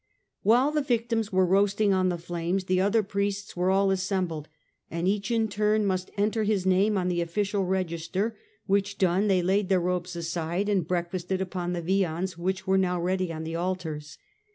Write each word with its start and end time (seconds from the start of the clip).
While 0.41 0.71
the 0.71 0.81
victims 0.81 1.31
were 1.31 1.45
roasting 1.45 1.93
on 1.93 2.09
the 2.09 2.17
flames, 2.17 2.63
the 2.63 2.81
other 2.81 3.03
priests 3.03 3.55
were 3.55 3.69
all 3.69 3.91
assembling, 3.91 4.47
and 4.89 5.07
each 5.07 5.29
in 5.29 5.47
turn 5.47 5.85
must 5.85 6.09
enter 6.17 6.41
his 6.43 6.65
name 6.65 6.97
on 6.97 7.07
the 7.07 7.21
official 7.21 7.65
register; 7.65 8.35
which 8.65 8.97
done, 8.97 9.27
they 9.27 9.43
laid 9.43 9.69
their 9.69 9.79
robes 9.79 10.15
aside 10.15 10.69
and 10.69 10.87
breakfasted 10.87 11.39
upon 11.39 11.73
the 11.73 11.83
viands 11.83 12.35
which 12.35 12.65
were 12.65 12.79
now 12.79 12.99
ready 12.99 13.31
on 13.31 13.43
the 13.43 13.55
altars. 13.55 14.17